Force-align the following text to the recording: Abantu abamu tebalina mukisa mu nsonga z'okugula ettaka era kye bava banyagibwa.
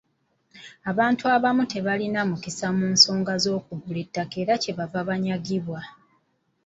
Abantu 0.91 1.23
abamu 1.35 1.63
tebalina 1.73 2.19
mukisa 2.29 2.67
mu 2.77 2.85
nsonga 2.93 3.33
z'okugula 3.43 3.99
ettaka 4.05 4.35
era 4.43 4.53
kye 4.61 4.73
bava 4.77 5.01
banyagibwa. 5.09 5.79